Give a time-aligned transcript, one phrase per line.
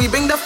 [0.00, 0.39] we bring the